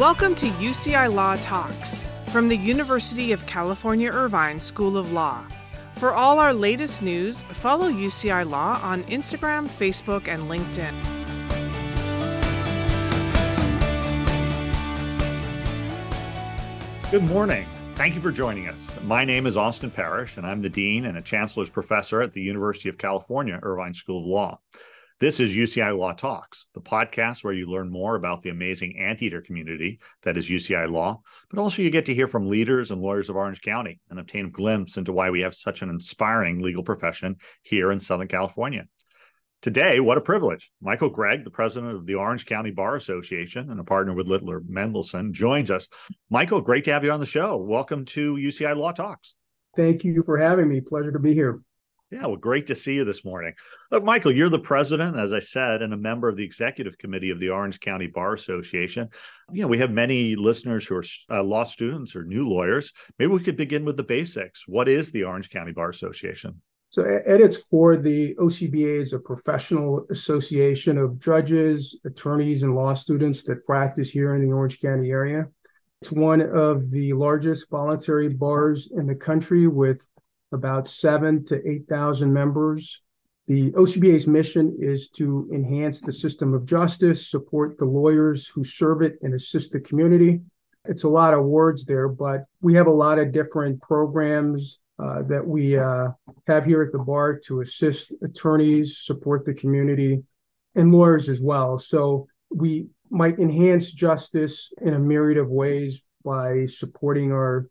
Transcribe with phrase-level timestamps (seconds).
[0.00, 5.44] Welcome to UCI Law Talks from the University of California Irvine School of Law.
[5.96, 10.94] For all our latest news, follow UCI Law on Instagram, Facebook, and LinkedIn.
[17.10, 17.66] Good morning.
[17.94, 18.96] Thank you for joining us.
[19.02, 22.40] My name is Austen Parrish, and I'm the Dean and a Chancellor's Professor at the
[22.40, 24.60] University of California Irvine School of Law.
[25.20, 29.42] This is UCI Law Talks, the podcast where you learn more about the amazing anteater
[29.42, 33.28] community that is UCI Law, but also you get to hear from leaders and lawyers
[33.28, 36.82] of Orange County and obtain a glimpse into why we have such an inspiring legal
[36.82, 38.86] profession here in Southern California.
[39.60, 40.72] Today, what a privilege.
[40.80, 44.62] Michael Gregg, the president of the Orange County Bar Association and a partner with Littler
[44.62, 45.86] Mendelson, joins us.
[46.30, 47.58] Michael, great to have you on the show.
[47.58, 49.34] Welcome to UCI Law Talks.
[49.76, 50.80] Thank you for having me.
[50.80, 51.60] Pleasure to be here.
[52.10, 53.54] Yeah, well, great to see you this morning.
[53.92, 57.30] Look, Michael, you're the president, as I said, and a member of the executive committee
[57.30, 59.08] of the Orange County Bar Association.
[59.52, 62.92] You know, we have many listeners who are uh, law students or new lawyers.
[63.20, 64.66] Maybe we could begin with the basics.
[64.66, 66.60] What is the Orange County Bar Association?
[66.88, 72.92] So, at its core, the OCBA is a professional association of judges, attorneys, and law
[72.94, 75.46] students that practice here in the Orange County area.
[76.02, 80.04] It's one of the largest voluntary bars in the country with
[80.52, 83.02] about seven to 8,000 members.
[83.46, 89.02] The OCBA's mission is to enhance the system of justice, support the lawyers who serve
[89.02, 90.40] it, and assist the community.
[90.84, 95.22] It's a lot of words there, but we have a lot of different programs uh,
[95.22, 96.08] that we uh,
[96.46, 100.22] have here at the bar to assist attorneys, support the community,
[100.74, 101.78] and lawyers as well.
[101.78, 107.68] So we might enhance justice in a myriad of ways by supporting our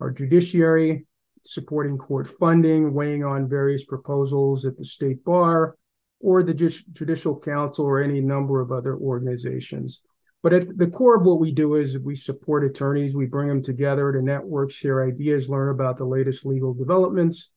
[0.00, 1.06] our judiciary,
[1.46, 5.76] supporting court funding, weighing on various proposals at the state bar
[6.20, 10.02] or the judicial council or any number of other organizations.
[10.42, 13.16] But at the core of what we do is we support attorneys.
[13.16, 17.50] We bring them together to network, share ideas, learn about the latest legal developments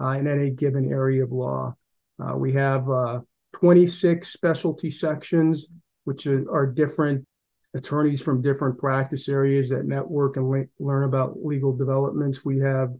[0.00, 1.74] uh, in any given area of law.
[2.20, 3.20] Uh, we have uh,
[3.54, 5.66] 26 specialty sections,
[6.04, 7.26] which are, different
[7.74, 12.44] attorneys from different practice areas that network and le- learn about legal developments.
[12.44, 12.90] We have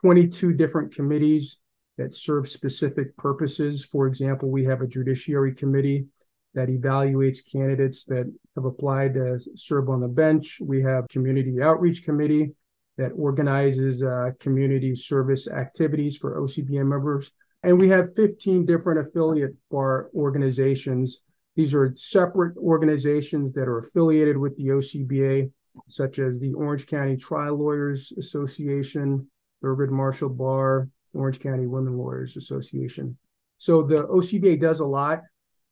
[0.00, 1.58] 22 different committees
[1.96, 3.84] that serve specific purposes.
[3.84, 6.06] For example, we have a judiciary committee
[6.54, 10.58] that evaluates candidates that have applied to serve on the bench.
[10.60, 12.54] We have community outreach committee
[12.96, 17.32] that organizes uh, community service activities for OCBA members.
[17.62, 21.20] And we have 15 different affiliate bar organizations.
[21.56, 25.50] These are separate organizations that are affiliated with the OCBA,
[25.88, 29.28] such as the Orange County Trial Lawyers Association,
[29.62, 33.16] Thurgood Marshall Bar, Orange County Women Lawyers Association.
[33.56, 35.22] So the OCBA does a lot,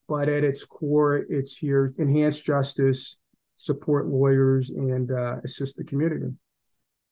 [0.07, 3.17] but at its core, it's here enhance justice,
[3.55, 6.33] support lawyers, and uh, assist the community.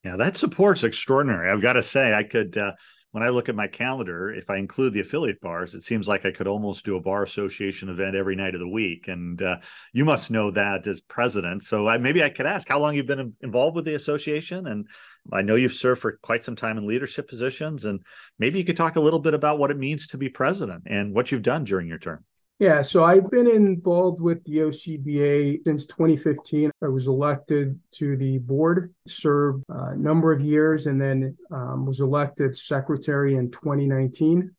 [0.03, 1.49] Yeah, that support's extraordinary.
[1.49, 2.73] I've got to say, I could uh,
[3.15, 6.25] when I look at my calendar, if I include the affiliate bars, it seems like
[6.25, 9.07] I could almost do a bar association event every night of the week.
[9.07, 9.59] And uh,
[9.93, 11.63] you must know that as president.
[11.63, 14.67] So I, maybe I could ask how long you've been involved with the association.
[14.67, 14.89] And
[15.31, 17.85] I know you've served for quite some time in leadership positions.
[17.85, 18.01] And
[18.37, 21.15] maybe you could talk a little bit about what it means to be president and
[21.15, 22.25] what you've done during your term.
[22.57, 26.71] Yeah, so I've been involved with the OCBA since 2015.
[26.81, 31.99] I was elected to the board, served a number of years, and then um, was
[31.99, 34.49] elected secretary in 2019.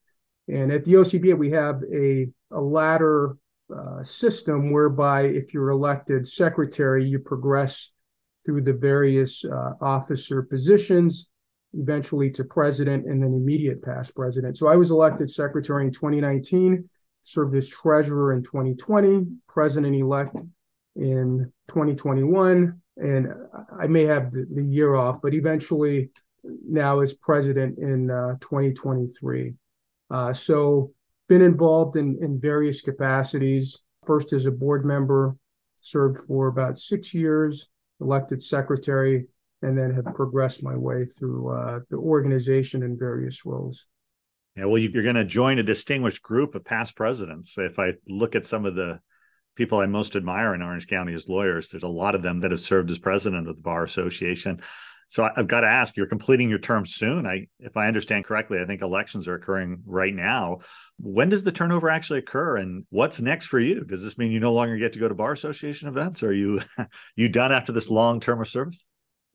[0.48, 3.38] And at the OCBA, we have a, a ladder
[3.74, 7.92] uh, system whereby if you're elected secretary, you progress
[8.44, 11.30] through the various uh, officer positions,
[11.72, 14.58] eventually to president, and then immediate past president.
[14.58, 16.84] So I was elected secretary in 2019
[17.26, 20.40] served as treasurer in 2020, president elect
[20.94, 23.28] in 2021, and
[23.78, 26.10] I may have the, the, year off, but eventually
[26.44, 29.54] now as president in uh, 2023.
[30.08, 30.92] Uh, so
[31.28, 33.80] been involved in, in various capacities.
[34.04, 35.36] First as a board member,
[35.82, 37.68] served for about six years,
[38.00, 39.26] elected secretary,
[39.62, 43.88] and then have progressed my way through uh, the organization in various roles.
[44.56, 47.54] Yeah, well, you're going to join a distinguished group of past presidents.
[47.58, 49.00] If I look at some of the
[49.54, 52.50] people I most admire in Orange County as lawyers, there's a lot of them that
[52.52, 54.62] have served as president of the Bar Association.
[55.08, 57.26] So I've got to ask, you're completing your term soon.
[57.26, 60.60] I, if I understand correctly, I think elections are occurring right now.
[60.98, 63.84] When does the turnover actually occur, and what's next for you?
[63.84, 66.22] Does this mean you no longer get to go to bar association events?
[66.22, 66.62] Or are you
[67.16, 68.84] you done after this long term of service?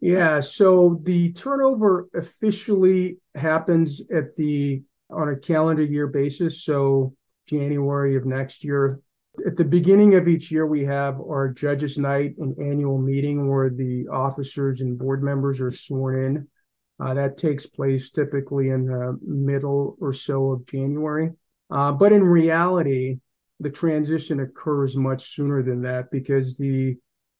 [0.01, 0.39] Yeah.
[0.39, 4.81] So the turnover officially happens at the
[5.11, 6.63] on a calendar year basis.
[6.63, 7.15] So
[7.47, 9.01] January of next year,
[9.45, 13.69] At the beginning of each year, we have our judges' night and annual meeting where
[13.69, 16.47] the officers and board members are sworn in.
[16.99, 21.31] Uh, that takes place typically in the middle or so of January.
[21.69, 23.19] Uh, but in reality,
[23.61, 26.97] the transition occurs much sooner than that because the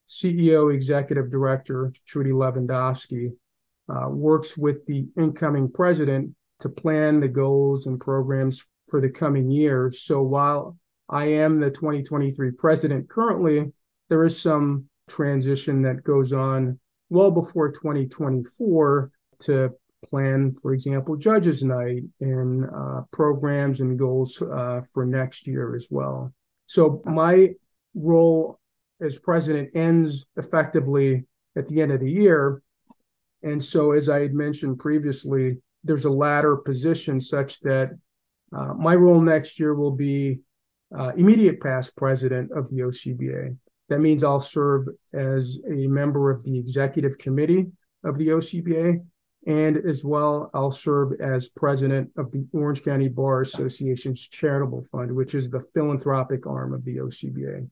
[0.08, 3.34] CEO executive director, Trudy Levindofske,
[3.90, 9.52] uh, works with the incoming president to plan the goals and programs for the coming
[9.52, 10.02] years.
[10.02, 10.78] So while
[11.12, 13.74] I am the 2023 president currently.
[14.10, 16.80] There is some transition that goes on
[17.10, 19.74] well before 2024 to
[20.06, 25.90] plan, for example, Judges Night and uh, programs and goals uh, for next year as
[25.92, 26.34] well.
[26.66, 27.50] So my
[27.94, 28.58] role
[29.02, 31.26] as president ends effectively
[31.58, 32.62] at the end of the year.
[33.44, 37.98] And so, as I had mentioned previously, there's a ladder position such that
[38.56, 40.42] uh, my role next year will be
[40.98, 43.58] uh, immediate past president of the OCBA.
[43.90, 47.68] That means I'll serve as a member of the executive committee
[48.04, 49.00] of the OCBA,
[49.48, 55.14] and as well, I'll serve as president of the Orange County Bar Association's charitable fund,
[55.14, 57.68] which is the philanthropic arm of the OCBA.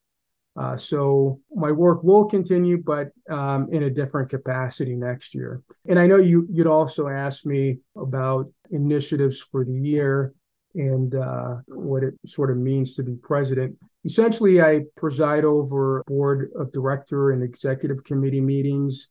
[0.58, 5.62] Uh, so my work will continue, but um, in a different capacity next year.
[5.88, 10.34] And I know you you'd also ask me about initiatives for the year
[10.76, 13.78] and uh, what it sort of means to be president.
[14.06, 19.10] Essentially, I preside over board of director and executive committee meetings.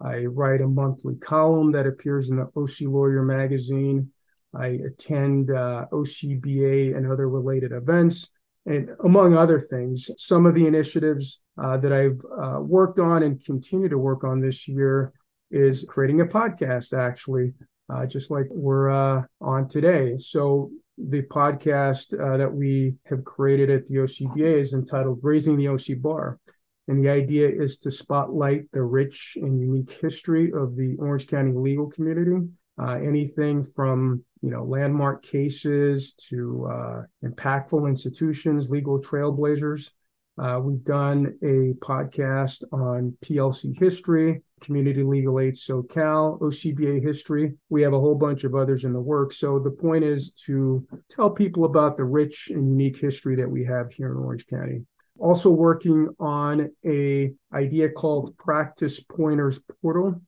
[0.00, 4.10] I write a monthly column that appears in the OC Lawyer magazine.
[4.54, 8.30] I attend uh, OCBA and other related events.
[8.68, 13.42] And among other things, some of the initiatives uh, that I've uh, worked on and
[13.42, 15.14] continue to work on this year
[15.50, 17.54] is creating a podcast, actually,
[17.88, 20.18] uh, just like we're uh, on today.
[20.18, 25.68] So the podcast uh, that we have created at the OCBA is entitled Raising the
[25.68, 26.38] OC Bar.
[26.88, 31.52] And the idea is to spotlight the rich and unique history of the Orange County
[31.52, 32.48] legal community.
[32.78, 39.90] Uh, anything from you know landmark cases to uh, impactful institutions, legal trailblazers,
[40.38, 47.54] uh, we've done a podcast on PLC history, Community Legal Aid SoCal, OCBA history.
[47.70, 49.38] We have a whole bunch of others in the works.
[49.38, 53.64] So the point is to tell people about the rich and unique history that we
[53.64, 54.86] have here in Orange County.
[55.18, 60.22] Also working on a idea called Practice Pointers Portal.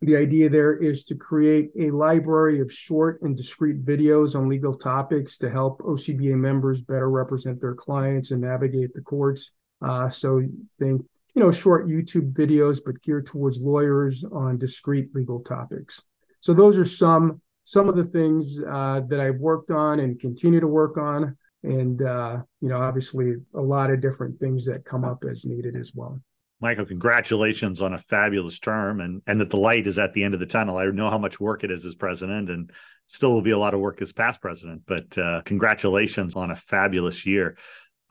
[0.00, 4.74] The idea there is to create a library of short and discrete videos on legal
[4.74, 9.52] topics to help OCBA members better represent their clients and navigate the courts.
[9.80, 10.42] Uh, so
[10.78, 11.02] think,
[11.34, 16.02] you know, short YouTube videos, but geared towards lawyers on discrete legal topics.
[16.40, 20.60] So those are some some of the things uh, that I've worked on and continue
[20.60, 25.04] to work on, and uh, you know, obviously a lot of different things that come
[25.04, 26.20] up as needed as well.
[26.64, 30.32] Michael, congratulations on a fabulous term and, and that the light is at the end
[30.32, 30.78] of the tunnel.
[30.78, 32.72] I know how much work it is as president and
[33.06, 36.56] still will be a lot of work as past president, but uh, congratulations on a
[36.56, 37.58] fabulous year.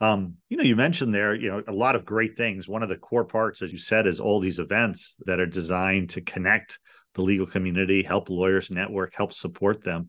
[0.00, 2.68] Um, you know, you mentioned there, you know, a lot of great things.
[2.68, 6.10] One of the core parts, as you said, is all these events that are designed
[6.10, 6.78] to connect
[7.14, 10.06] the legal community, help lawyers network, help support them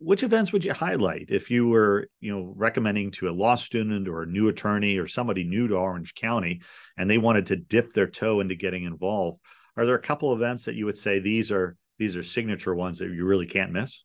[0.00, 4.08] which events would you highlight if you were you know recommending to a law student
[4.08, 6.62] or a new attorney or somebody new to orange county
[6.96, 9.40] and they wanted to dip their toe into getting involved?
[9.76, 12.98] Are there a couple events that you would say these are these are signature ones
[12.98, 14.04] that you really can't miss?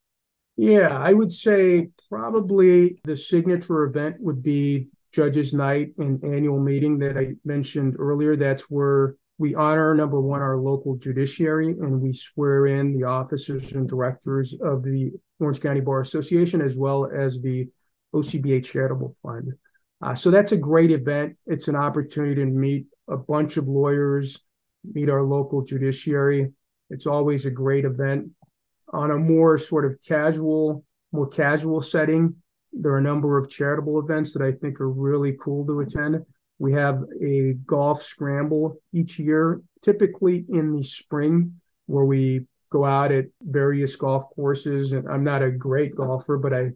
[0.57, 6.99] Yeah i would say probably the signature event would be judges night and annual meeting
[6.99, 8.35] that i mentioned earlier.
[8.35, 13.73] That's where we honor number one our local judiciary and we swear in the officers
[13.73, 17.67] and directors of the Orange County Bar Association, as well as the
[18.13, 19.53] OCBA Charitable Fund.
[20.01, 21.35] Uh, so that's a great event.
[21.45, 24.39] It's an opportunity to meet a bunch of lawyers,
[24.93, 26.51] meet our local judiciary.
[26.89, 28.29] It's always a great event.
[28.93, 32.35] On a more sort of casual, more casual setting,
[32.71, 36.23] there are a number of charitable events that I think are really cool to attend.
[36.59, 43.11] We have a golf scramble each year, typically in the spring, where we go out
[43.11, 44.93] at various golf courses.
[44.93, 46.71] And I'm not a great golfer, but I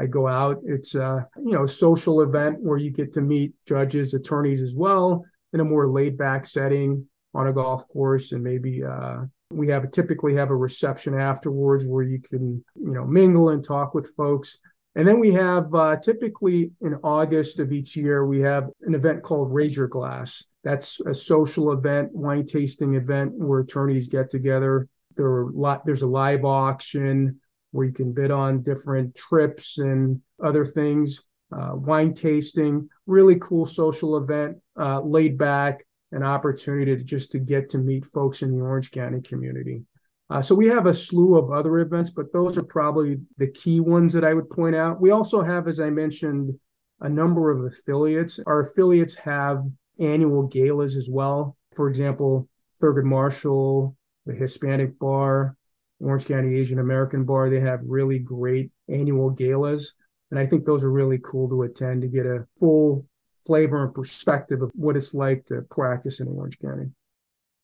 [0.00, 0.60] I go out.
[0.62, 5.24] It's a you know social event where you get to meet judges, attorneys as well
[5.52, 9.18] in a more laid back setting on a golf course, and maybe uh,
[9.50, 13.92] we have typically have a reception afterwards where you can you know mingle and talk
[13.92, 14.58] with folks.
[14.96, 19.22] And then we have uh, typically in August of each year we have an event
[19.22, 20.44] called Raise Your Glass.
[20.64, 26.02] That's a social event, wine tasting event where attorneys get together there are lot, there's
[26.02, 27.40] a live auction
[27.72, 31.22] where you can bid on different trips and other things.
[31.52, 37.38] uh, wine tasting, really cool social event, uh, laid back, an opportunity to just to
[37.38, 39.82] get to meet folks in the Orange County community.
[40.30, 43.80] Uh, so we have a slew of other events, but those are probably the key
[43.80, 45.00] ones that I would point out.
[45.00, 46.56] We also have, as I mentioned,
[47.00, 48.38] a number of affiliates.
[48.46, 49.64] Our affiliates have
[49.98, 51.56] annual galas as well.
[51.74, 52.48] For example,
[52.80, 55.56] Thurgood Marshall, the Hispanic Bar,
[55.98, 59.94] Orange County Asian American Bar, they have really great annual galas.
[60.30, 63.94] And I think those are really cool to attend to get a full flavor and
[63.94, 66.92] perspective of what it's like to practice in Orange County.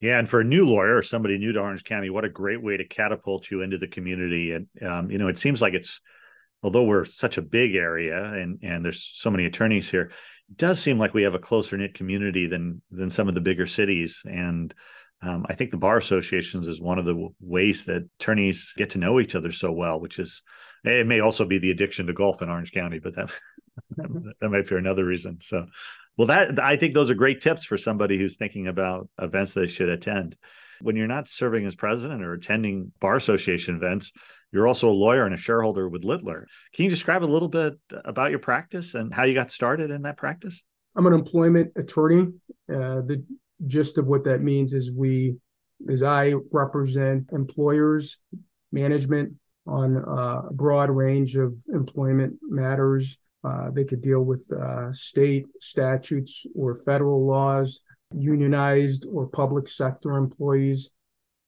[0.01, 2.63] Yeah, and for a new lawyer or somebody new to Orange County, what a great
[2.63, 4.53] way to catapult you into the community.
[4.53, 6.01] And um, you know, it seems like it's
[6.63, 10.11] although we're such a big area and and there's so many attorneys here,
[10.51, 13.41] it does seem like we have a closer knit community than than some of the
[13.41, 14.21] bigger cities.
[14.25, 14.75] And
[15.23, 18.99] um, I think the bar associations is one of the ways that attorneys get to
[18.99, 20.43] know each other so well, which is
[20.85, 23.31] it may also be the addiction to golf in Orange County, but that
[23.97, 25.39] that might be another reason.
[25.41, 25.67] So,
[26.17, 29.67] well, that I think those are great tips for somebody who's thinking about events they
[29.67, 30.37] should attend.
[30.81, 34.13] When you're not serving as president or attending bar association events,
[34.53, 36.47] you're also a lawyer and a shareholder with Littler.
[36.75, 40.03] Can you describe a little bit about your practice and how you got started in
[40.03, 40.63] that practice?
[40.95, 42.33] I'm an employment attorney.
[42.69, 43.25] Uh, the
[43.67, 45.37] gist of what that means is we,
[45.89, 48.19] as I represent employers,
[48.73, 49.35] management
[49.67, 53.19] on uh, a broad range of employment matters.
[53.47, 57.81] Uh, they could deal with uh, state statutes or federal laws,
[58.13, 60.91] unionized or public sector employees,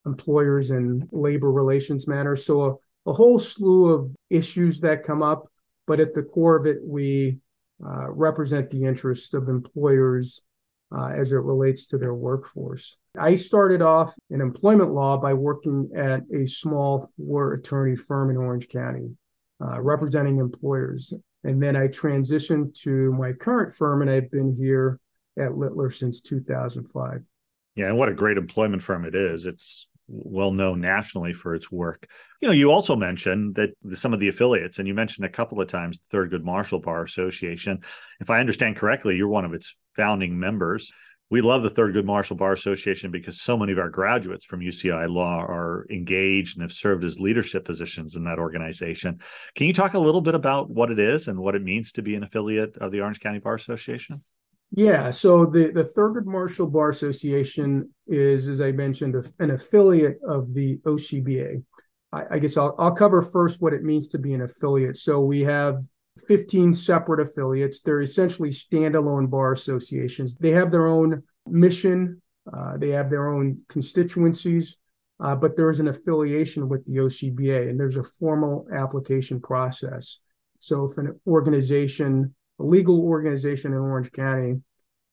[0.07, 2.47] employers, and labor relations matters.
[2.47, 5.47] So, a, a whole slew of issues that come up.
[5.87, 7.41] But at the core of it, we
[7.85, 10.43] uh, represent the interests of employers
[10.97, 12.97] uh, as it relates to their workforce.
[13.19, 18.37] I started off in employment law by working at a small four attorney firm in
[18.37, 19.17] Orange County,
[19.65, 21.13] uh, representing employers.
[21.49, 25.01] And then I transitioned to my current firm, and I've been here
[25.39, 27.27] at Littler since 2005.
[27.75, 29.47] Yeah, and what a great employment firm it is.
[29.47, 32.07] It's well known nationally for its work.
[32.43, 35.59] You know, you also mentioned that some of the affiliates, and you mentioned a couple
[35.59, 37.81] of times the Thurgood Marshall Bar Association.
[38.21, 40.93] If I understand correctly, you're one of its founding members.
[41.31, 45.11] We love the Thurgood Marshall Bar Association because so many of our graduates from UCI
[45.11, 49.21] Law are engaged and have served as leadership positions in that organization.
[49.55, 52.03] Can you talk a little bit about what it is and what it means to
[52.03, 54.25] be an affiliate of the Orange County Bar Association?
[54.71, 60.55] Yeah, so the, the Thurgood Marshall Bar Association is, as I mentioned, an affiliate of
[60.55, 61.63] the OCBA.
[62.11, 64.97] I, I guess I'll, I'll cover first what it means to be an affiliate.
[64.97, 65.79] So we have
[66.21, 67.81] 15 separate affiliates.
[67.81, 70.37] They're essentially standalone bar associations.
[70.37, 72.23] They have their own mission,
[72.53, 74.77] uh, they have their own constituencies,
[75.21, 80.21] uh, but there's an affiliation with the OCBA and there's a formal application process.
[80.59, 84.63] So if an organization, a legal organization in Orange County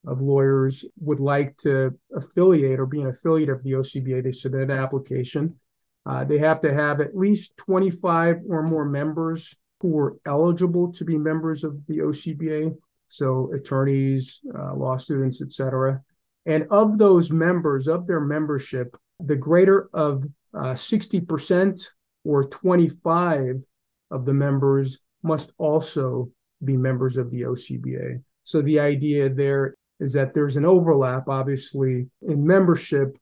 [0.05, 4.69] of lawyers would like to affiliate or be an affiliate of the OCBA, they submit
[4.69, 5.59] an application.
[6.05, 11.05] Uh, they have to have at least 25 or more members who were eligible to
[11.05, 12.75] be members of the OCBA,
[13.07, 16.01] so attorneys, uh, law students, etc.
[16.47, 20.25] And of those members, of their membership, the greater of
[20.55, 21.87] uh, 60%
[22.23, 23.63] or 25
[24.09, 26.31] of the members must also
[26.63, 28.23] be members of the OCBA.
[28.43, 33.17] So the idea there is that there's an overlap, obviously, in membership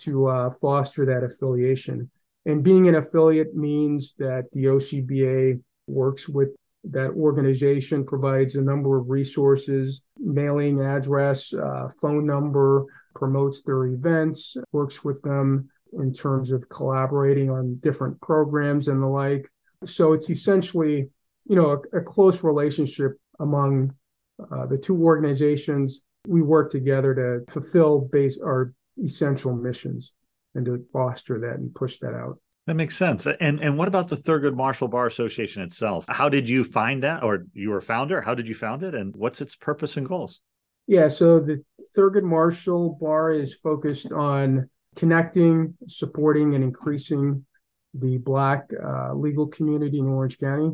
[0.00, 2.10] to uh, foster that affiliation.
[2.44, 6.50] And being an affiliate means that the OCBA works with
[6.84, 12.84] that organization, provides a number of resources, mailing address, uh, phone number,
[13.14, 19.06] promotes their events, works with them in terms of collaborating on different programs and the
[19.06, 19.48] like.
[19.84, 21.08] So it's essentially,
[21.44, 23.94] you know, a, a close relationship among
[24.50, 26.00] uh, the two organizations.
[26.26, 30.14] We work together to fulfill base our essential missions
[30.54, 32.38] and to foster that and push that out.
[32.66, 33.26] That makes sense.
[33.26, 36.04] And and what about the Thurgood Marshall Bar Association itself?
[36.08, 38.20] How did you find that, or you were a founder?
[38.20, 40.40] How did you found it, and what's its purpose and goals?
[40.86, 41.64] Yeah, so the
[41.96, 47.44] Thurgood Marshall Bar is focused on connecting, supporting, and increasing
[47.94, 50.72] the Black uh, legal community in Orange County.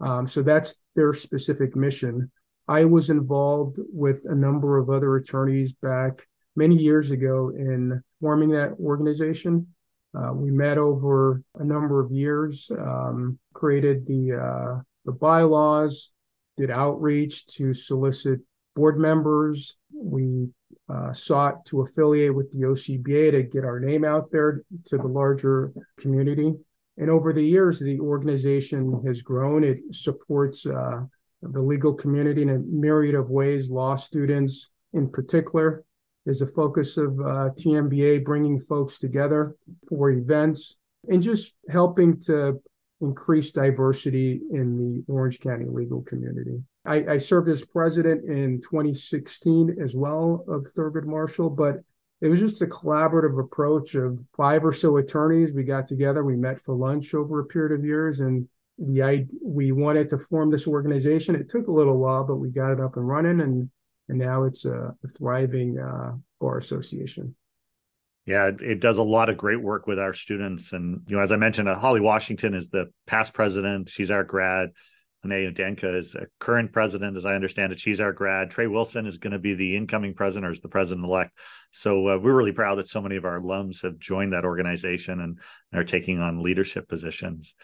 [0.00, 2.30] Um, so that's their specific mission.
[2.68, 8.50] I was involved with a number of other attorneys back many years ago in forming
[8.50, 9.68] that organization.
[10.14, 16.10] Uh, we met over a number of years, um, created the uh, the bylaws,
[16.56, 18.40] did outreach to solicit
[18.74, 19.76] board members.
[19.92, 20.48] We
[20.88, 25.06] uh, sought to affiliate with the OCBA to get our name out there to the
[25.06, 26.54] larger community.
[26.96, 29.62] And over the years, the organization has grown.
[29.62, 31.02] It supports uh,
[31.42, 35.84] the legal community in a myriad of ways, law students in particular.
[36.28, 39.56] There's a focus of uh, TMBA bringing folks together
[39.88, 40.76] for events
[41.08, 42.60] and just helping to
[43.00, 46.62] increase diversity in the Orange County legal community.
[46.84, 51.76] I, I served as president in 2016 as well of Thurgood Marshall, but
[52.20, 55.54] it was just a collaborative approach of five or so attorneys.
[55.54, 59.72] We got together, we met for lunch over a period of years, and the we
[59.72, 61.34] wanted to form this organization.
[61.36, 63.70] It took a little while, but we got it up and running, and
[64.08, 67.34] and now it's a, a thriving uh, bar association.
[68.26, 71.32] Yeah, it does a lot of great work with our students, and you know, as
[71.32, 73.88] I mentioned, uh, Holly Washington is the past president.
[73.88, 74.70] She's our grad.
[75.24, 77.80] Ane Udenka is a current president, as I understand it.
[77.80, 78.50] She's our grad.
[78.50, 81.32] Trey Wilson is going to be the incoming president or is the president elect.
[81.72, 85.20] So uh, we're really proud that so many of our alums have joined that organization
[85.20, 85.38] and
[85.72, 87.56] are taking on leadership positions.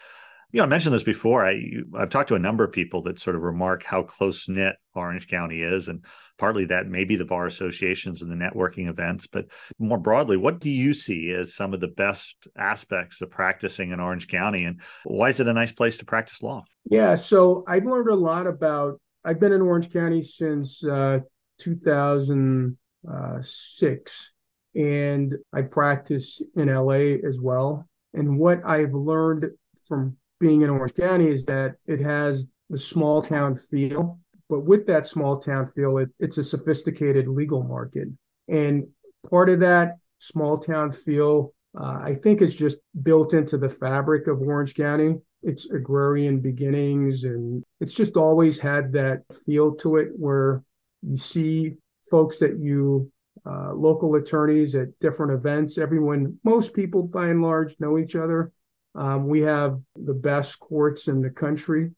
[0.55, 1.45] You know, I mentioned this before.
[1.45, 1.61] I
[1.97, 5.27] I've talked to a number of people that sort of remark how close knit Orange
[5.27, 6.05] County is, and
[6.37, 9.47] partly that maybe the bar associations and the networking events, but
[9.79, 13.99] more broadly, what do you see as some of the best aspects of practicing in
[13.99, 16.63] Orange County, and why is it a nice place to practice law?
[16.85, 19.01] Yeah, so I've learned a lot about.
[19.25, 21.19] I've been in Orange County since uh,
[21.59, 24.33] 2006,
[24.73, 27.89] and I practice in LA as well.
[28.13, 29.47] And what I've learned
[29.85, 34.85] from being in Orange County is that it has the small town feel, but with
[34.87, 38.07] that small town feel, it, it's a sophisticated legal market.
[38.47, 38.87] And
[39.29, 44.27] part of that small town feel, uh, I think, is just built into the fabric
[44.27, 45.15] of Orange County.
[45.41, 50.63] It's agrarian beginnings, and it's just always had that feel to it where
[51.03, 51.75] you see
[52.09, 53.11] folks that you
[53.45, 55.77] uh, local attorneys at different events.
[55.77, 58.51] Everyone, most people by and large know each other.
[58.95, 61.91] Um, we have the best courts in the country,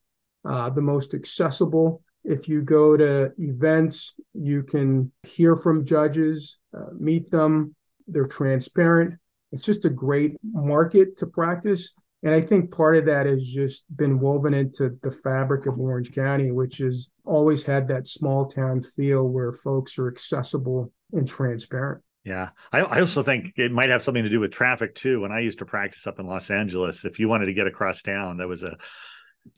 [0.43, 2.01] uh, the most accessible.
[2.23, 7.75] If you go to events, you can hear from judges, uh, meet them.
[8.07, 9.19] They're transparent.
[9.51, 11.93] It's just a great market to practice.
[12.23, 16.11] And I think part of that has just been woven into the fabric of Orange
[16.11, 22.01] County, which has always had that small town feel where folks are accessible and transparent.
[22.27, 22.49] Yeah.
[22.73, 25.21] I, I, also think it might have something to do with traffic too.
[25.21, 28.01] When I used to practice up in Los Angeles, if you wanted to get across
[28.01, 28.75] town, there was a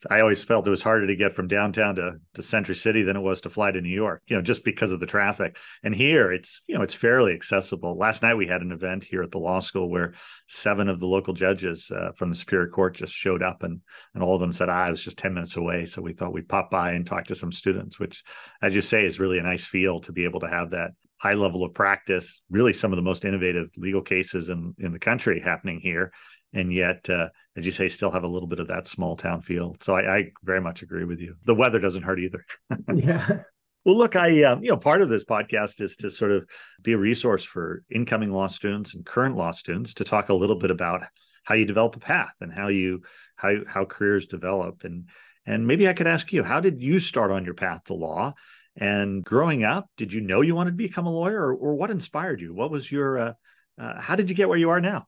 [0.07, 3.15] I always felt it was harder to get from downtown to, to Century City than
[3.15, 5.57] it was to fly to New York, you know, just because of the traffic.
[5.81, 7.97] And here it's, you know, it's fairly accessible.
[7.97, 10.13] Last night we had an event here at the law school where
[10.47, 13.81] seven of the local judges uh, from the Superior Court just showed up and,
[14.13, 15.85] and all of them said, ah, I was just 10 minutes away.
[15.85, 18.23] So we thought we'd pop by and talk to some students, which,
[18.61, 21.33] as you say, is really a nice feel to be able to have that high
[21.33, 25.39] level of practice, really some of the most innovative legal cases in, in the country
[25.39, 26.11] happening here.
[26.53, 29.41] And yet, uh, as you say, still have a little bit of that small town
[29.41, 29.75] feel.
[29.81, 31.35] So I, I very much agree with you.
[31.45, 32.43] The weather doesn't hurt either.
[32.93, 33.41] yeah.
[33.85, 36.47] Well, look, I um, you know part of this podcast is to sort of
[36.81, 40.57] be a resource for incoming law students and current law students to talk a little
[40.57, 41.03] bit about
[41.45, 43.01] how you develop a path and how you
[43.35, 45.05] how how careers develop and
[45.45, 48.35] and maybe I could ask you, how did you start on your path to law?
[48.79, 51.91] And growing up, did you know you wanted to become a lawyer, or, or what
[51.91, 52.53] inspired you?
[52.53, 53.33] What was your uh,
[53.77, 55.05] uh, how did you get where you are now?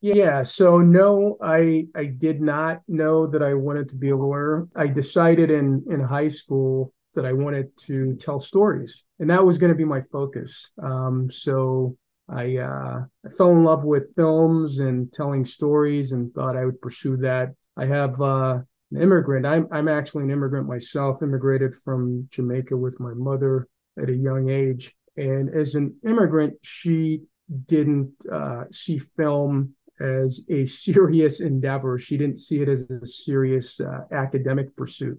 [0.00, 4.66] Yeah, so no, I I did not know that I wanted to be a lawyer.
[4.74, 9.58] I decided in in high school that I wanted to tell stories, and that was
[9.58, 10.70] going to be my focus.
[10.82, 11.98] Um, so
[12.30, 16.80] I uh, I fell in love with films and telling stories, and thought I would
[16.80, 17.50] pursue that.
[17.76, 18.60] I have uh,
[18.92, 19.46] an immigrant.
[19.46, 21.22] I'm I'm actually an immigrant myself.
[21.22, 23.68] Immigrated from Jamaica with my mother
[24.00, 27.22] at a young age, and as an immigrant, she
[27.66, 31.98] didn't uh, see film as a serious endeavor.
[31.98, 35.18] She didn't see it as a serious uh, academic pursuit.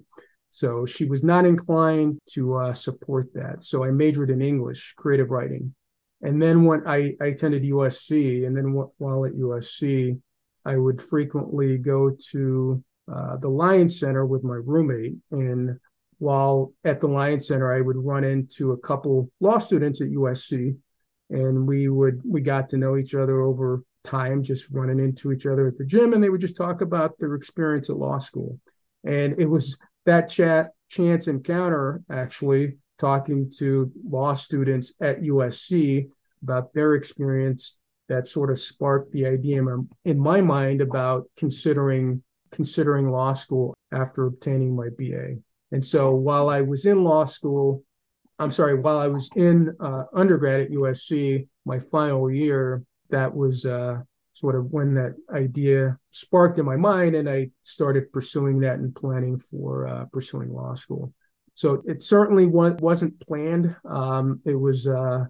[0.49, 3.63] So she was not inclined to uh, support that.
[3.63, 5.73] So I majored in English, creative writing.
[6.21, 10.21] And then when I, I attended USC, and then while at USC,
[10.63, 15.13] I would frequently go to uh, the Lions Center with my roommate.
[15.31, 15.79] And
[16.19, 20.77] while at the Lions Center, I would run into a couple law students at USC,
[21.29, 25.45] and we would we got to know each other over time, just running into each
[25.45, 28.59] other at the gym, and they would just talk about their experience at law school.
[29.03, 36.09] And it was that chat chance encounter actually talking to law students at USC
[36.41, 37.77] about their experience
[38.09, 39.63] that sort of sparked the idea
[40.05, 42.21] in my mind about considering
[42.53, 45.35] considering law school after obtaining my BA.
[45.71, 47.83] And so while I was in law school,
[48.39, 53.65] I'm sorry, while I was in uh, undergrad at USC, my final year, that was
[53.65, 53.99] uh,
[54.33, 58.95] sort of when that idea sparked in my mind, and I started pursuing that and
[58.95, 61.13] planning for uh, pursuing law school.
[61.55, 63.75] So it certainly wasn't planned.
[63.85, 65.25] Um, it was uh,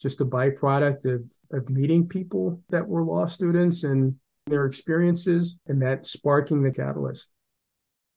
[0.00, 4.16] just a byproduct of, of meeting people that were law students and
[4.50, 7.28] their experiences, and that sparking the catalyst.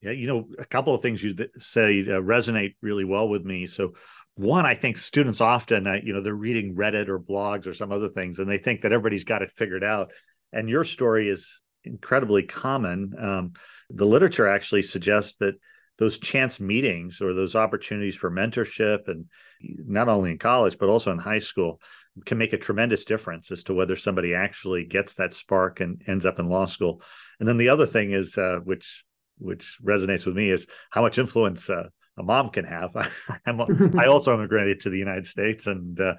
[0.02, 3.68] Yeah, you know, a couple of things you say uh, resonate really well with me.
[3.68, 3.94] So,
[4.36, 7.92] one, I think students often, uh, you know, they're reading Reddit or blogs or some
[7.92, 10.12] other things, and they think that everybody's got it figured out.
[10.52, 13.14] And your story is incredibly common.
[13.18, 13.54] Um,
[13.90, 15.56] the literature actually suggests that
[15.98, 19.26] those chance meetings or those opportunities for mentorship, and
[19.62, 21.80] not only in college but also in high school,
[22.26, 26.26] can make a tremendous difference as to whether somebody actually gets that spark and ends
[26.26, 27.02] up in law school.
[27.40, 29.04] And then the other thing is, uh, which
[29.40, 32.96] which resonates with me is how much influence uh, a mom can have.
[33.46, 36.16] I also immigrated to the United States, and uh,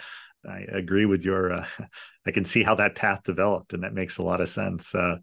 [0.49, 1.53] I agree with your.
[1.53, 1.67] Uh,
[2.27, 4.95] I can see how that path developed, and that makes a lot of sense.
[4.95, 5.17] Uh,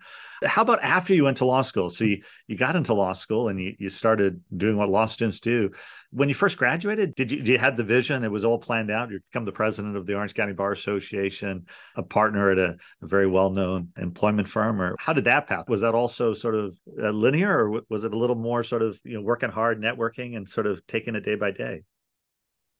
[0.45, 1.89] how about after you went to law school?
[1.89, 5.39] So you, you got into law school and you, you started doing what law students
[5.39, 5.71] do.
[6.11, 8.23] When you first graduated, did you, did you had the vision?
[8.23, 9.09] It was all planned out.
[9.09, 13.07] You become the president of the Orange County Bar Association, a partner at a, a
[13.07, 15.69] very well known employment firm, or how did that path?
[15.69, 18.99] Was that also sort of uh, linear, or was it a little more sort of
[19.03, 21.81] you know working hard, networking, and sort of taking it day by day?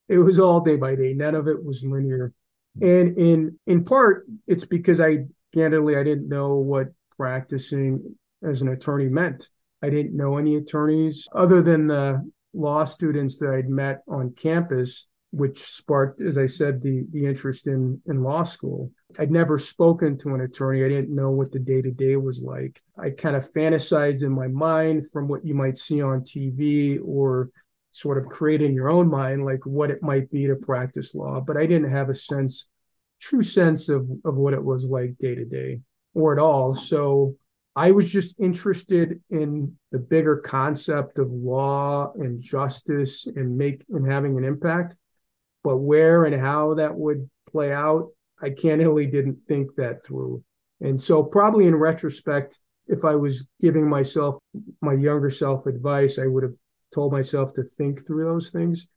[0.07, 1.13] It was all day by day.
[1.13, 2.33] None of it was linear.
[2.81, 6.87] And in in part, it's because I candidly I didn't know what
[7.17, 9.49] practicing as an attorney meant.
[9.83, 15.07] I didn't know any attorneys other than the law students that I'd met on campus,
[15.31, 18.91] which sparked, as I said, the the interest in in law school.
[19.19, 20.83] I'd never spoken to an attorney.
[20.83, 22.81] I didn't know what the day to day was like.
[22.97, 27.49] I kind of fantasized in my mind from what you might see on TV or
[27.91, 31.39] sort of create in your own mind like what it might be to practice law
[31.39, 32.67] but i didn't have a sense
[33.21, 35.79] true sense of of what it was like day to day
[36.13, 36.73] or at all.
[36.73, 37.35] So
[37.75, 44.11] i was just interested in the bigger concept of law and justice and make and
[44.11, 44.95] having an impact
[45.63, 48.09] but where and how that would play out
[48.41, 50.43] i candidly didn't think that through.
[50.81, 54.37] And so probably in retrospect if i was giving myself
[54.81, 56.55] my younger self advice i would have
[56.93, 58.87] told myself to think through those things.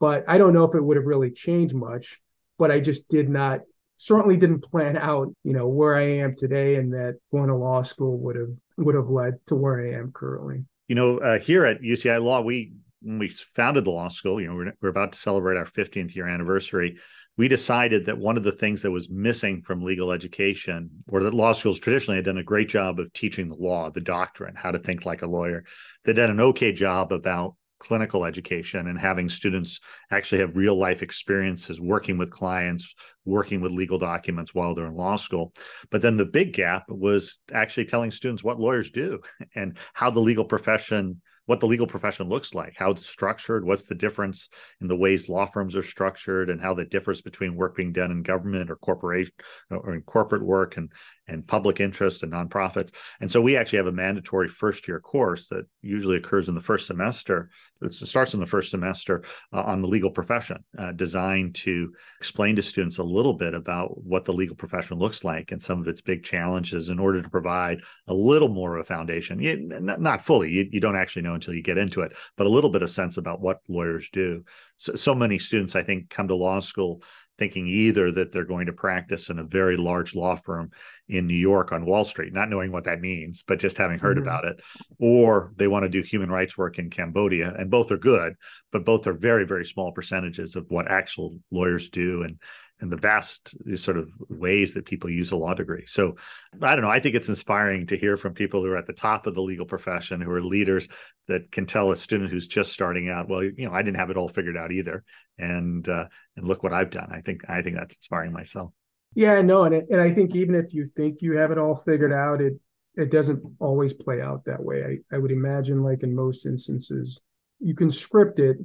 [0.00, 2.18] But I don't know if it would have really changed much.
[2.58, 3.60] But I just did not,
[3.96, 7.82] certainly didn't plan out, you know, where I am today, and that going to law
[7.82, 10.64] school would have would have led to where I am currently.
[10.88, 14.48] You know, uh, here at UCI Law, we when we founded the law school, you
[14.48, 16.98] know, we're, we're about to celebrate our 15th year anniversary
[17.36, 21.34] we decided that one of the things that was missing from legal education, or that
[21.34, 24.70] law schools traditionally had done a great job of teaching the law, the doctrine, how
[24.70, 25.64] to think like a lawyer.
[26.04, 31.02] They did an okay job about clinical education and having students actually have real life
[31.02, 35.52] experiences working with clients, working with legal documents while they're in law school.
[35.90, 39.20] But then the big gap was actually telling students what lawyers do
[39.56, 43.84] and how the legal profession what the legal profession looks like, how it's structured, what's
[43.84, 44.48] the difference
[44.80, 48.10] in the ways law firms are structured, and how that differs between work being done
[48.10, 49.32] in government or corporation
[49.70, 50.92] or in corporate work and
[51.28, 52.92] and public interest and nonprofits.
[53.20, 56.60] And so we actually have a mandatory first year course that usually occurs in the
[56.60, 57.50] first semester.
[57.80, 62.56] It starts in the first semester uh, on the legal profession, uh, designed to explain
[62.56, 65.88] to students a little bit about what the legal profession looks like and some of
[65.88, 69.40] its big challenges in order to provide a little more of a foundation.
[69.40, 72.50] You, not fully, you, you don't actually know until you get into it, but a
[72.50, 74.44] little bit of sense about what lawyers do.
[74.76, 77.02] So, so many students, I think, come to law school
[77.38, 80.70] thinking either that they're going to practice in a very large law firm
[81.08, 84.16] in New York on Wall Street, not knowing what that means, but just having heard
[84.16, 84.26] mm-hmm.
[84.26, 84.60] about it,
[84.98, 87.54] or they want to do human rights work in Cambodia.
[87.58, 88.34] And both are good,
[88.70, 92.22] but both are very, very small percentages of what actual lawyers do.
[92.22, 92.38] And
[92.82, 95.84] and the vast sort of ways that people use a law degree.
[95.86, 96.16] So
[96.60, 96.90] I don't know.
[96.90, 99.40] I think it's inspiring to hear from people who are at the top of the
[99.40, 100.88] legal profession, who are leaders
[101.28, 104.10] that can tell a student who's just starting out, well, you know, I didn't have
[104.10, 105.04] it all figured out either,
[105.38, 107.10] and uh, and look what I've done.
[107.10, 108.72] I think I think that's inspiring myself.
[109.14, 112.12] Yeah, no, and and I think even if you think you have it all figured
[112.12, 112.54] out, it
[112.94, 114.84] it doesn't always play out that way.
[114.84, 117.20] I, I would imagine, like in most instances,
[117.60, 118.58] you can script it,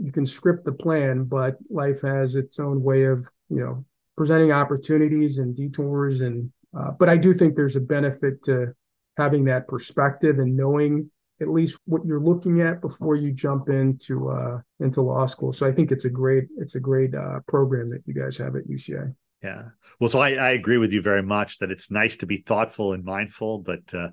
[0.00, 3.84] you can script the plan, but life has its own way of you know
[4.16, 6.20] presenting opportunities and detours.
[6.20, 8.74] And uh, but i do think there's a benefit to
[9.16, 14.28] having that perspective and knowing at least what you're looking at before you jump into
[14.28, 15.52] uh, into law school.
[15.52, 18.56] So i think it's a great it's a great uh, program that you guys have
[18.56, 19.62] at uci yeah.
[20.00, 22.92] Well so I, I agree with you very much that it's nice to be thoughtful
[22.92, 24.08] and mindful but uh,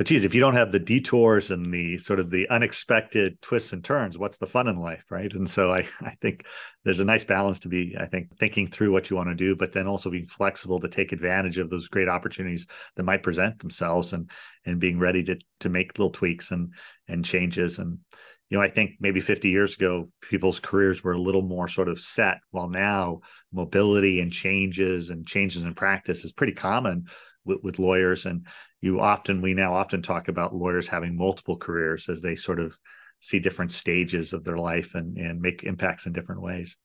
[0.00, 3.74] but geez, if you don't have the detours and the sort of the unexpected twists
[3.74, 5.30] and turns, what's the fun in life, right?
[5.34, 6.46] And so I, I think
[6.86, 9.54] there's a nice balance to be, I think, thinking through what you want to do,
[9.54, 13.58] but then also being flexible to take advantage of those great opportunities that might present
[13.58, 14.30] themselves and
[14.64, 16.72] and being ready to to make little tweaks and
[17.06, 17.78] and changes.
[17.78, 17.98] And
[18.48, 21.90] you know, I think maybe 50 years ago, people's careers were a little more sort
[21.90, 23.20] of set, while now
[23.52, 27.04] mobility and changes and changes in practice is pretty common
[27.44, 28.24] with, with lawyers.
[28.24, 28.46] And
[28.80, 32.76] you often we now often talk about lawyers having multiple careers as they sort of
[33.20, 36.76] see different stages of their life and, and make impacts in different ways.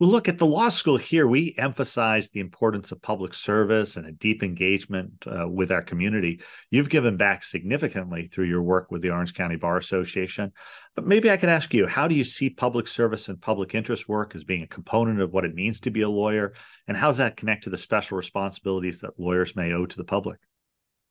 [0.00, 1.26] Well, look at the law school here.
[1.26, 6.40] We emphasize the importance of public service and a deep engagement uh, with our community.
[6.70, 10.52] You've given back significantly through your work with the Orange County Bar Association.
[10.94, 14.08] But maybe I can ask you how do you see public service and public interest
[14.08, 16.52] work as being a component of what it means to be a lawyer?
[16.86, 20.04] And how does that connect to the special responsibilities that lawyers may owe to the
[20.04, 20.38] public?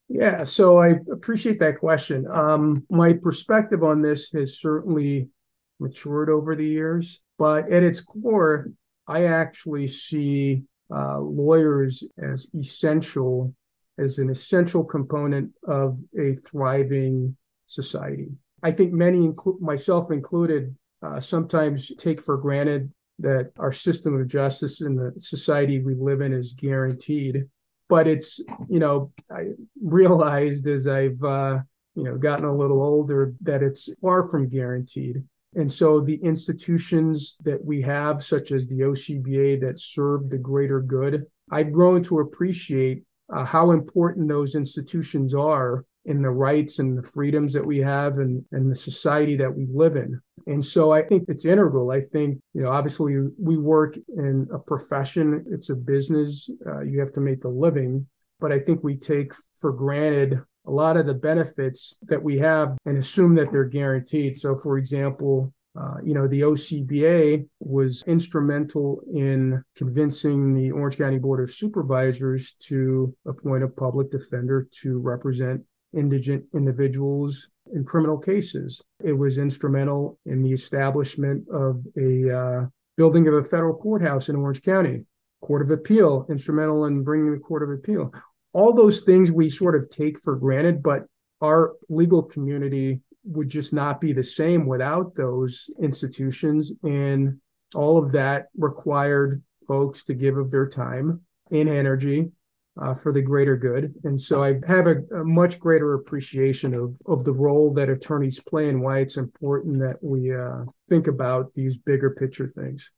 [0.08, 2.26] Yeah, so I appreciate that question.
[2.26, 5.30] Um, my perspective on this has certainly
[5.78, 8.70] matured over the years, but at its core,
[9.06, 13.54] I actually see uh, lawyers as essential,
[13.98, 18.28] as an essential component of a thriving society.
[18.62, 24.26] I think many, inclu- myself included, uh, sometimes take for granted that our system of
[24.26, 27.44] justice in the society we live in is guaranteed
[27.88, 29.48] but it's you know i
[29.82, 31.58] realized as i've uh,
[31.98, 35.24] you know gotten a little older that it's far from guaranteed.
[35.54, 40.80] And so the institutions that we have such as the ocba that serve the greater
[40.80, 46.96] good i've grown to appreciate uh, how important those institutions are in the rights and
[46.96, 50.20] the freedoms that we have and, and the society that we live in.
[50.46, 51.90] And so I think it's integral.
[51.90, 56.98] I think, you know, obviously we work in a profession, it's a business, uh, you
[57.00, 58.06] have to make a living.
[58.40, 62.78] But I think we take for granted a lot of the benefits that we have
[62.86, 64.38] and assume that they're guaranteed.
[64.38, 71.18] So, for example, uh, you know, the OCBA was instrumental in convincing the Orange County
[71.18, 75.62] Board of Supervisors to appoint a public defender to represent
[75.92, 78.82] indigent individuals in criminal cases.
[79.04, 84.36] It was instrumental in the establishment of a uh, building of a federal courthouse in
[84.36, 85.06] Orange County,
[85.42, 88.12] Court of Appeal, instrumental in bringing the Court of Appeal.
[88.52, 91.04] All those things we sort of take for granted, but
[91.40, 96.72] our legal community would just not be the same without those institutions.
[96.82, 97.40] And
[97.74, 101.20] all of that required folks to give of their time
[101.50, 102.32] and energy
[102.80, 103.92] uh, for the greater good.
[104.04, 108.40] And so I have a, a, much greater appreciation of, of the role that attorneys
[108.40, 112.92] play and why it's important that we uh, think about these bigger picture things.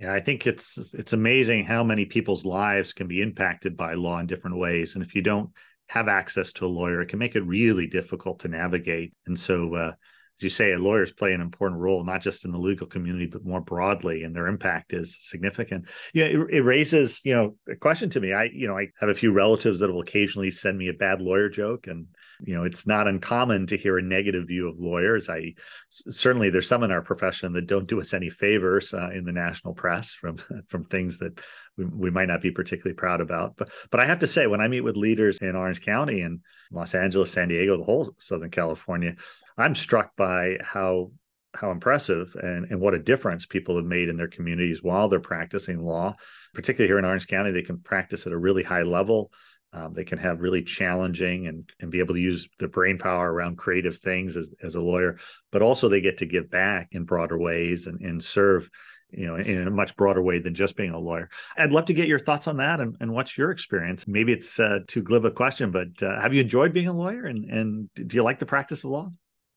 [0.00, 4.18] Yeah, I think it's it's amazing how many people's lives can be impacted by law
[4.18, 5.50] in different ways, and if you don't
[5.88, 9.14] have access to a lawyer, it can make it really difficult to navigate.
[9.26, 9.92] And so, uh,
[10.36, 13.44] as you say, lawyers play an important role, not just in the legal community, but
[13.44, 15.88] more broadly, and their impact is significant.
[16.12, 18.32] Yeah, you know, it, it, raises, you know, a question to me.
[18.32, 21.22] I, you know, I have a few relatives that will occasionally send me a bad
[21.22, 22.08] lawyer joke, and
[22.40, 25.28] you know, it's not uncommon to hear a negative view of lawyers.
[25.28, 25.54] I
[25.90, 29.32] certainly there's some in our profession that don't do us any favors uh, in the
[29.32, 31.40] national press from from things that
[31.76, 33.56] we, we might not be particularly proud about.
[33.56, 36.40] But but I have to say, when I meet with leaders in Orange County and
[36.70, 39.16] Los Angeles, San Diego, the whole Southern California,
[39.56, 41.12] I'm struck by how
[41.54, 45.20] how impressive and, and what a difference people have made in their communities while they're
[45.20, 46.14] practicing law.
[46.52, 49.30] Particularly here in Orange County, they can practice at a really high level.
[49.72, 53.32] Um, they can have really challenging and, and be able to use their brain power
[53.32, 55.18] around creative things as, as a lawyer,
[55.50, 58.70] but also they get to give back in broader ways and, and serve
[59.10, 61.28] you know in a much broader way than just being a lawyer.
[61.56, 64.06] I'd love to get your thoughts on that and, and what's your experience.
[64.06, 67.26] Maybe it's uh, too glib a question but uh, have you enjoyed being a lawyer?
[67.26, 69.10] And, and do you like the practice of law?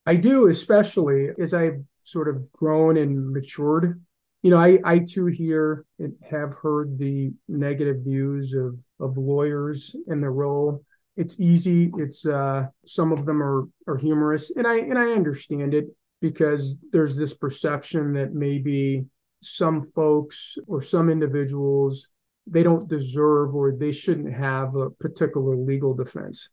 [0.06, 4.02] I do especially as i've sort of grown and matured.
[4.42, 9.94] You know i i too hear and have heard the negative views of of lawyers
[10.06, 10.84] and their role.
[11.16, 11.90] It's easy.
[11.96, 15.88] It's uh some of them are are humorous and i and i understand it
[16.20, 19.06] because there's this perception that maybe
[19.42, 22.08] some folks or some individuals
[22.50, 26.48] they don't deserve or they shouldn't have a particular legal defense.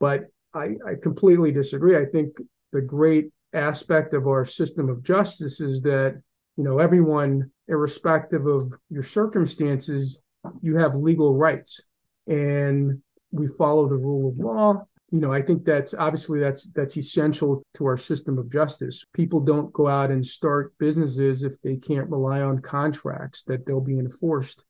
[0.00, 1.96] But I, I completely disagree.
[1.96, 2.38] I think
[2.72, 6.20] the great aspect of our system of justice is that
[6.56, 10.20] you know everyone irrespective of your circumstances
[10.60, 11.80] you have legal rights
[12.26, 16.96] and we follow the rule of law you know i think that's obviously that's that's
[16.96, 21.76] essential to our system of justice people don't go out and start businesses if they
[21.76, 24.64] can't rely on contracts that they'll be enforced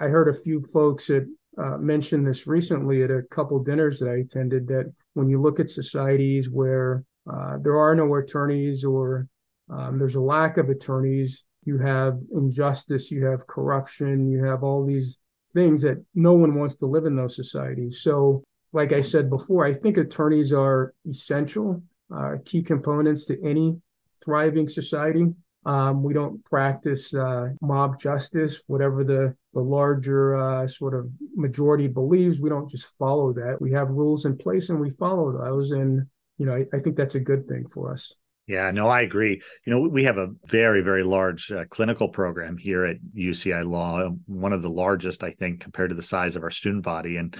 [0.00, 1.26] i heard a few folks that
[1.58, 5.60] uh, mentioned this recently at a couple dinners that I attended that when you look
[5.60, 9.28] at societies where uh, there are no attorneys or
[9.70, 14.84] um, there's a lack of attorneys, you have injustice, you have corruption, you have all
[14.84, 15.18] these
[15.52, 18.00] things that no one wants to live in those societies.
[18.02, 18.42] So,
[18.74, 21.82] like I said before, I think attorneys are essential,
[22.14, 23.80] uh, key components to any
[24.22, 25.28] thriving society.
[25.64, 31.88] Um, we don't practice uh, mob justice, whatever the the larger uh, sort of majority
[31.88, 32.40] believes.
[32.40, 33.58] We don't just follow that.
[33.60, 35.70] We have rules in place and we follow those.
[35.70, 36.06] And
[36.36, 38.14] you know, I, I think that's a good thing for us.
[38.46, 39.40] Yeah, no, I agree.
[39.64, 44.10] You know, we have a very, very large uh, clinical program here at UCI Law,
[44.26, 47.34] one of the largest, I think, compared to the size of our student body, and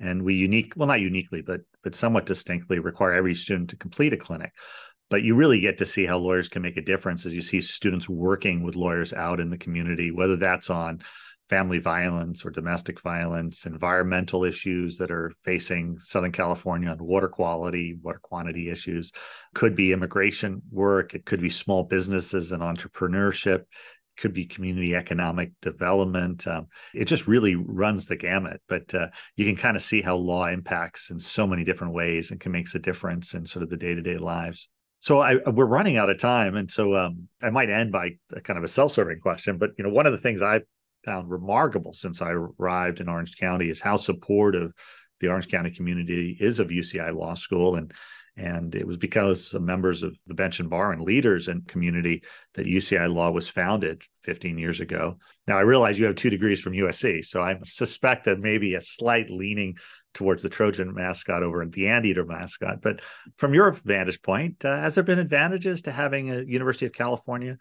[0.00, 4.12] and we unique, well, not uniquely, but but somewhat distinctly require every student to complete
[4.12, 4.52] a clinic.
[5.10, 7.60] But you really get to see how lawyers can make a difference as you see
[7.60, 11.00] students working with lawyers out in the community, whether that's on
[11.48, 17.98] family violence or domestic violence, environmental issues that are facing Southern California on water quality,
[18.02, 19.12] water quantity issues,
[19.54, 23.64] could be immigration work, it could be small businesses and entrepreneurship,
[24.18, 26.46] could be community economic development.
[26.46, 28.60] Um, it just really runs the gamut.
[28.68, 32.30] But uh, you can kind of see how law impacts in so many different ways
[32.30, 34.68] and can makes a difference in sort of the day to day lives.
[35.00, 38.58] So I, we're running out of time, and so um, I might end by kind
[38.58, 39.56] of a self-serving question.
[39.56, 40.64] But you know, one of the things I've
[41.04, 44.72] found remarkable since I arrived in Orange County is how supportive
[45.20, 47.92] the Orange County community is of UCI Law School, and
[48.38, 52.22] and it was because of members of the bench and bar and leaders in community
[52.54, 55.18] that UCI Law was founded 15 years ago.
[55.46, 58.80] Now I realize you have two degrees from USC, so I suspect that maybe a
[58.80, 59.76] slight leaning
[60.14, 62.80] towards the Trojan mascot over the Anteater mascot.
[62.80, 63.00] But
[63.36, 67.56] from your vantage point, uh, has there been advantages to having a University of California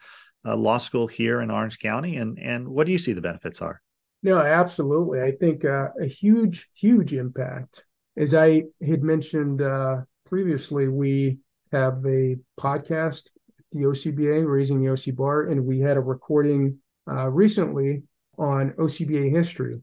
[0.45, 3.61] uh, law school here in Orange County, and and what do you see the benefits
[3.61, 3.81] are?
[4.23, 5.21] No, absolutely.
[5.21, 7.83] I think uh, a huge, huge impact.
[8.15, 11.39] As I had mentioned uh, previously, we
[11.71, 13.29] have a podcast,
[13.71, 18.03] the OCBA, Raising the OC Bar, and we had a recording uh, recently
[18.37, 19.81] on OCBA history.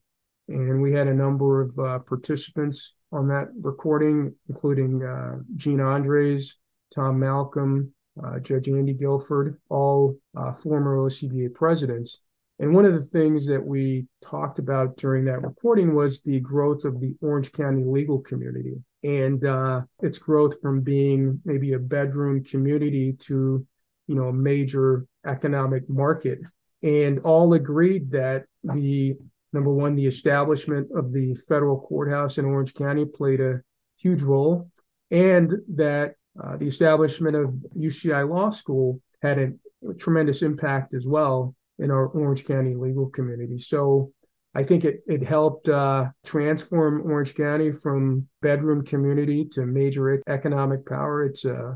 [0.49, 6.59] And we had a number of uh, participants on that recording, including uh, Gene Andres,
[6.95, 12.19] Tom Malcolm, uh, Judge Andy Guilford, all uh, former OCBA presidents.
[12.59, 16.85] And one of the things that we talked about during that recording was the growth
[16.85, 22.43] of the Orange County legal community and uh, its growth from being maybe a bedroom
[22.43, 23.65] community to,
[24.09, 26.41] you know, a major economic market.
[26.83, 29.17] And all agreed that the
[29.55, 33.61] Number one, the establishment of the federal courthouse in Orange County played a
[33.97, 34.69] huge role,
[35.13, 39.53] and that uh, the establishment of UCI Law School had a,
[39.89, 43.57] a tremendous impact as well in our Orange County legal community.
[43.59, 44.13] So
[44.55, 50.87] I think it, it helped uh, transform Orange County from bedroom community to major economic
[50.87, 51.25] power.
[51.25, 51.75] It's uh,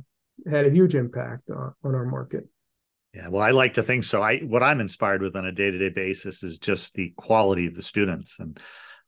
[0.48, 2.44] had a huge impact on, on our market.
[3.14, 4.22] Yeah, well, I like to think so.
[4.22, 7.82] I what I'm inspired with on a day-to-day basis is just the quality of the
[7.82, 8.38] students.
[8.38, 8.60] And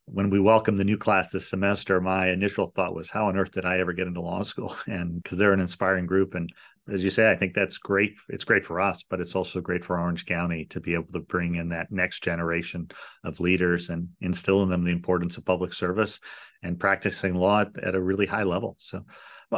[0.06, 3.52] when we welcomed the new class this semester, my initial thought was, how on earth
[3.52, 4.74] did I ever get into law school?
[4.86, 6.52] And because they're an inspiring group, and
[6.88, 8.18] as you say, I think that's great.
[8.28, 11.20] It's great for us, but it's also great for Orange County to be able to
[11.20, 12.90] bring in that next generation
[13.22, 16.20] of leaders and instill in them the importance of public service
[16.62, 18.76] and practicing law at, a really high level.
[18.78, 19.04] So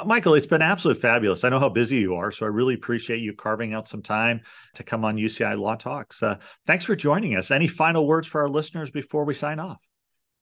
[0.06, 1.44] Michael, it's been absolutely fabulous.
[1.44, 4.40] I know how busy you are, so I really appreciate you carving out some time
[4.74, 6.22] to come on UCI Law Talks.
[6.22, 7.50] Uh, thanks for joining us.
[7.50, 9.78] Any final words for our listeners before we sign off?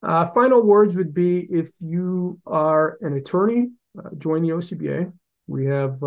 [0.03, 5.13] Uh, final words would be if you are an attorney, uh, join the OCBA.
[5.47, 6.01] We have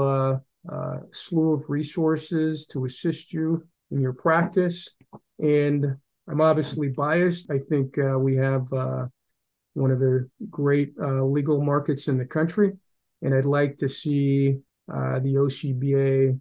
[0.71, 4.89] uh, slew of resources to assist you in your practice.
[5.39, 5.86] And
[6.30, 7.52] I'm obviously biased.
[7.52, 9.08] I think uh, we have uh,
[9.73, 12.73] one of the great legal markets in the country
[13.23, 14.60] and I'd like to see
[14.93, 16.39] uh, the OCBA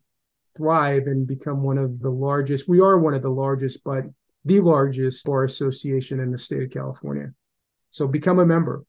[0.56, 2.68] thrive and become one of the largest.
[2.68, 4.04] We are one of the largest, but
[4.44, 7.32] the largest bar association in the state of California.
[7.90, 8.84] So become a member.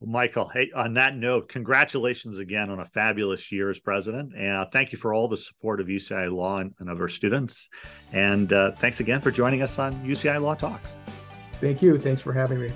[0.00, 4.32] Well, Michael, hey, on that note, congratulations again on a fabulous year as president.
[4.34, 7.08] And uh, thank you for all the support of UCI Law and, and of our
[7.08, 7.68] students.
[8.12, 10.96] And uh, thanks again for joining us on UCI Law Talks.
[11.60, 11.98] Thank you.
[11.98, 12.72] Thanks for having me.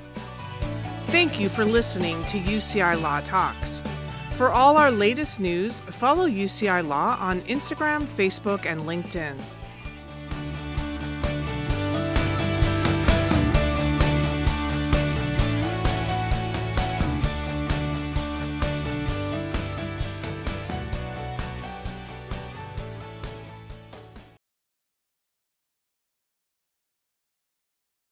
[1.06, 3.82] Thank you for listening to UCI Law Talks.
[4.32, 9.40] For all our latest news, follow UCI Law on Instagram, Facebook, and LinkedIn.